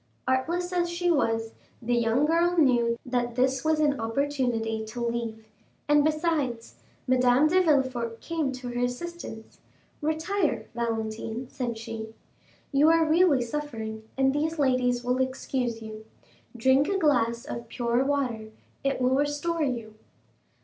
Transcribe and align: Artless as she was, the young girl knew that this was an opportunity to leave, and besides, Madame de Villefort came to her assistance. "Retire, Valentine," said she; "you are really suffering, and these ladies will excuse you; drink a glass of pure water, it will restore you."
Artless 0.27 0.73
as 0.73 0.89
she 0.89 1.11
was, 1.11 1.53
the 1.79 1.93
young 1.93 2.25
girl 2.25 2.57
knew 2.57 2.97
that 3.05 3.35
this 3.35 3.63
was 3.63 3.79
an 3.79 3.99
opportunity 3.99 4.83
to 4.83 4.99
leave, 5.05 5.45
and 5.87 6.03
besides, 6.03 6.73
Madame 7.05 7.45
de 7.47 7.61
Villefort 7.61 8.19
came 8.19 8.51
to 8.53 8.69
her 8.69 8.79
assistance. 8.83 9.59
"Retire, 10.01 10.65
Valentine," 10.73 11.47
said 11.51 11.77
she; 11.77 12.15
"you 12.71 12.89
are 12.89 13.05
really 13.05 13.43
suffering, 13.43 14.01
and 14.17 14.33
these 14.33 14.57
ladies 14.57 15.03
will 15.03 15.19
excuse 15.21 15.83
you; 15.83 16.03
drink 16.57 16.87
a 16.87 16.97
glass 16.97 17.45
of 17.45 17.67
pure 17.69 18.03
water, 18.03 18.47
it 18.83 18.99
will 19.01 19.13
restore 19.15 19.61
you." 19.61 19.93